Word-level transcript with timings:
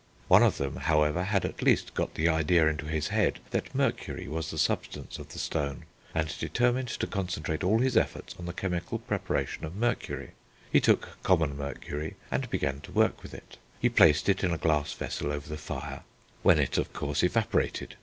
One 0.29 0.41
of 0.41 0.57
them, 0.57 0.77
however, 0.77 1.25
had 1.25 1.45
at 1.45 1.61
least 1.61 1.93
got 1.93 2.15
the 2.15 2.27
idea 2.27 2.67
into 2.67 2.87
his 2.87 3.09
head 3.09 3.37
that 3.51 3.75
Mercury 3.75 4.27
was 4.27 4.49
the 4.49 4.57
substance 4.57 5.19
of 5.19 5.29
the 5.29 5.37
Stone, 5.37 5.85
and 6.15 6.35
determined 6.39 6.87
to 6.87 7.05
concentrate 7.05 7.63
all 7.63 7.77
his 7.77 7.95
efforts 7.95 8.33
on 8.39 8.47
the 8.47 8.51
chemical 8.51 8.97
preparation 8.97 9.63
of 9.63 9.75
Mercury.... 9.75 10.31
He 10.71 10.81
took 10.81 11.19
common 11.21 11.55
Mercury 11.55 12.15
and 12.31 12.49
began 12.49 12.81
to 12.81 12.91
work 12.91 13.21
with 13.21 13.35
it. 13.35 13.57
He 13.79 13.89
placed 13.89 14.27
it 14.27 14.43
in 14.43 14.51
a 14.51 14.57
glass 14.57 14.91
vessel 14.93 15.31
over 15.31 15.47
the 15.47 15.55
fire, 15.55 16.01
when 16.41 16.57
it, 16.57 16.79
of 16.79 16.93
course, 16.93 17.21
evaporated. 17.21 17.95